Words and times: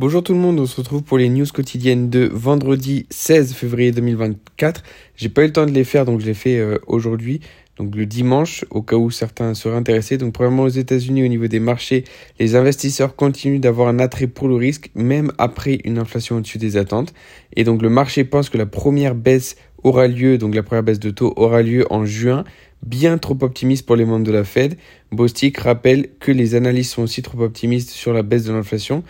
Bonjour 0.00 0.22
tout 0.22 0.32
le 0.32 0.38
monde, 0.38 0.58
on 0.58 0.64
se 0.64 0.78
retrouve 0.78 1.02
pour 1.02 1.18
les 1.18 1.28
news 1.28 1.44
quotidiennes 1.52 2.08
de 2.08 2.26
vendredi 2.32 3.04
16 3.10 3.52
février 3.52 3.92
2024. 3.92 4.82
J'ai 5.14 5.28
pas 5.28 5.42
eu 5.42 5.48
le 5.48 5.52
temps 5.52 5.66
de 5.66 5.72
les 5.72 5.84
faire 5.84 6.06
donc 6.06 6.20
je 6.20 6.24
les 6.24 6.32
fais 6.32 6.56
euh, 6.56 6.78
aujourd'hui, 6.86 7.40
donc 7.76 7.94
le 7.94 8.06
dimanche, 8.06 8.64
au 8.70 8.80
cas 8.80 8.96
où 8.96 9.10
certains 9.10 9.52
seraient 9.52 9.76
intéressés. 9.76 10.16
Donc 10.16 10.32
premièrement 10.32 10.62
aux 10.62 10.68
États-Unis 10.68 11.22
au 11.22 11.28
niveau 11.28 11.48
des 11.48 11.60
marchés, 11.60 12.04
les 12.38 12.56
investisseurs 12.56 13.14
continuent 13.14 13.60
d'avoir 13.60 13.88
un 13.88 13.98
attrait 13.98 14.26
pour 14.26 14.48
le 14.48 14.54
risque 14.54 14.88
même 14.94 15.32
après 15.36 15.80
une 15.84 15.98
inflation 15.98 16.36
au-dessus 16.36 16.56
des 16.56 16.78
attentes. 16.78 17.12
Et 17.54 17.64
donc 17.64 17.82
le 17.82 17.90
marché 17.90 18.24
pense 18.24 18.48
que 18.48 18.56
la 18.56 18.64
première 18.64 19.14
baisse 19.14 19.56
aura 19.82 20.06
lieu, 20.06 20.38
donc 20.38 20.54
la 20.54 20.62
première 20.62 20.82
baisse 20.82 20.98
de 20.98 21.10
taux 21.10 21.34
aura 21.36 21.60
lieu 21.60 21.86
en 21.90 22.06
juin, 22.06 22.44
bien 22.82 23.18
trop 23.18 23.36
optimiste 23.42 23.84
pour 23.84 23.96
les 23.96 24.06
membres 24.06 24.24
de 24.24 24.32
la 24.32 24.44
Fed. 24.44 24.78
Bostic 25.12 25.58
rappelle 25.58 26.08
que 26.20 26.32
les 26.32 26.54
analystes 26.54 26.94
sont 26.94 27.02
aussi 27.02 27.20
trop 27.20 27.42
optimistes 27.42 27.90
sur 27.90 28.14
la 28.14 28.22
baisse 28.22 28.44
de 28.44 28.52
l'inflation 28.54 29.04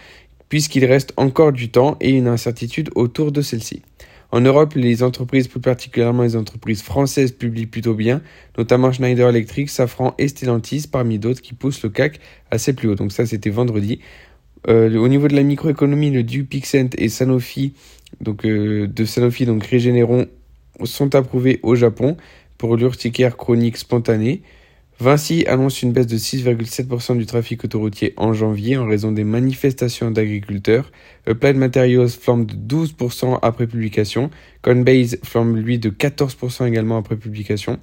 puisqu'il 0.51 0.85
reste 0.85 1.14
encore 1.17 1.53
du 1.53 1.71
temps 1.71 1.96
et 2.03 2.11
une 2.11 2.29
incertitude 2.29 2.91
autour 2.95 3.32
de 3.32 3.41
celle-ci. 3.41 3.81
En 4.32 4.41
Europe, 4.41 4.75
les 4.75 5.03
entreprises, 5.03 5.49
plus 5.49 5.61
particulièrement 5.61 6.22
les 6.22 6.36
entreprises 6.36 6.82
françaises, 6.82 7.32
publient 7.32 7.67
plutôt 7.67 7.95
bien, 7.95 8.21
notamment 8.58 8.93
Schneider 8.93 9.29
Electric, 9.29 9.71
Safran 9.71 10.14
et 10.18 10.29
Stellantis, 10.29 10.86
parmi 10.91 11.18
d'autres 11.18 11.41
qui 11.41 11.55
poussent 11.55 11.82
le 11.82 11.89
CAC 11.89 12.21
assez 12.50 12.72
plus 12.72 12.89
haut. 12.89 12.94
Donc 12.94 13.11
ça, 13.11 13.27
c'était 13.27 13.50
vendredi. 13.50 14.00
Euh, 14.68 14.96
au 14.99 15.08
niveau 15.08 15.27
de 15.27 15.35
la 15.35 15.43
microéconomie, 15.43 16.11
le 16.11 16.22
Dupixent 16.22 16.91
et 16.96 17.08
Sanofi, 17.08 17.72
donc 18.21 18.44
euh, 18.44 18.86
de 18.86 19.05
Sanofi, 19.05 19.46
donc 19.46 19.64
Regeneron, 19.64 20.27
sont 20.85 21.14
approuvés 21.14 21.58
au 21.63 21.75
Japon 21.75 22.17
pour 22.58 22.77
l'urticaire 22.77 23.36
chronique 23.36 23.77
spontanée. 23.77 24.43
Vinci 25.00 25.46
annonce 25.46 25.81
une 25.81 25.93
baisse 25.93 26.07
de 26.07 26.18
6,7% 26.18 27.17
du 27.17 27.25
trafic 27.25 27.64
autoroutier 27.64 28.13
en 28.18 28.35
janvier 28.35 28.77
en 28.77 28.86
raison 28.86 29.13
des 29.13 29.25
manifestations 29.25 30.11
d'agriculteurs. 30.11 30.93
Applied 31.27 31.57
Materials 31.57 32.11
flambe 32.11 32.45
de 32.45 32.55
12% 32.55 33.39
après 33.41 33.67
publication. 33.67 34.28
Coinbase 34.61 35.16
flambe 35.22 35.56
lui 35.56 35.78
de 35.78 35.89
14% 35.89 36.69
également 36.69 36.98
après 36.98 37.16
publication. 37.16 37.78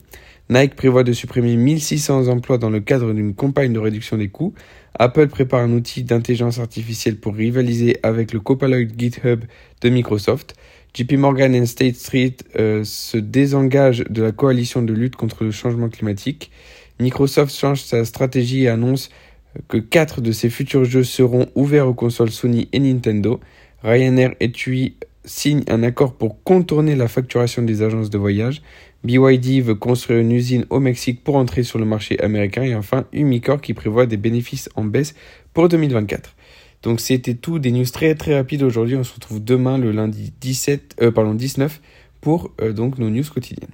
Nike 0.52 0.76
prévoit 0.76 1.04
de 1.04 1.12
supprimer 1.12 1.56
1600 1.56 2.28
emplois 2.28 2.60
dans 2.60 2.70
le 2.70 2.82
cadre 2.82 3.12
d'une 3.12 3.34
campagne 3.34 3.74
de 3.74 3.80
réduction 3.80 4.18
des 4.18 4.30
coûts. 4.30 4.54
Apple 5.00 5.28
prépare 5.28 5.62
un 5.62 5.72
outil 5.72 6.04
d'intelligence 6.04 6.60
artificielle 6.60 7.18
pour 7.18 7.34
rivaliser 7.34 7.98
avec 8.04 8.32
le 8.32 8.40
Copilot 8.40 8.88
GitHub 8.96 9.44
de 9.82 9.90
Microsoft. 9.90 10.54
JP 10.94 11.14
Morgan 11.14 11.56
et 11.56 11.66
State 11.66 11.96
Street 11.96 12.38
euh, 12.60 12.84
se 12.84 13.18
désengagent 13.18 14.06
de 14.08 14.22
la 14.22 14.32
coalition 14.32 14.84
de 14.84 14.94
lutte 14.94 15.16
contre 15.16 15.44
le 15.44 15.52
changement 15.52 15.90
climatique. 15.90 16.52
Microsoft 17.00 17.56
change 17.56 17.84
sa 17.84 18.06
stratégie 18.06 18.64
et 18.64 18.70
annonce 18.70 19.10
que 19.68 19.78
quatre 19.78 20.22
de 20.22 20.32
ses 20.32 20.50
futurs 20.50 20.86
jeux 20.86 21.04
seront 21.04 21.48
ouverts 21.56 21.88
aux 21.88 21.94
consoles 21.94 22.32
Sony 22.32 22.68
et 22.74 22.80
Nintendo. 22.80 23.40
Ryanair 23.84 24.34
et 24.40 24.52
TUI 24.52 24.96
signent 25.26 25.64
un 25.68 25.84
accord 25.84 26.14
pour 26.14 26.42
contourner 26.44 26.96
la 26.96 27.08
facturation 27.08 27.62
des 27.62 27.82
agences 27.82 28.10
de 28.10 28.18
voyage. 28.18 28.62
BYD 29.04 29.62
veut 29.62 29.76
construire 29.76 30.20
une 30.20 30.32
usine 30.32 30.66
au 30.70 30.80
Mexique 30.80 31.24
pour 31.24 31.36
entrer 31.36 31.64
sur 31.64 31.80
le 31.80 31.86
marché 31.86 32.20
américain. 32.20 32.64
Et 32.64 32.76
enfin, 32.76 33.06
Umicore 33.14 33.62
qui 33.62 33.74
prévoit 33.74 34.06
des 34.06 34.18
bénéfices 34.18 34.70
en 34.76 34.84
baisse 34.84 35.16
pour 35.54 35.70
2024. 35.70 36.36
Donc 36.84 37.00
c'était 37.00 37.34
tout, 37.34 37.60
des 37.60 37.72
news 37.72 37.86
très 37.86 38.16
très 38.16 38.36
rapides 38.36 38.64
aujourd'hui. 38.64 38.96
On 38.96 39.04
se 39.04 39.14
retrouve 39.14 39.44
demain 39.44 39.78
le 39.78 39.92
lundi 39.92 40.34
17, 40.40 40.98
euh, 41.02 41.12
pardon, 41.12 41.34
19 41.34 41.82
pour 42.22 42.52
euh, 42.62 42.74
donc 42.74 42.98
nos 42.98 43.10
news 43.10 43.24
quotidiennes. 43.24 43.70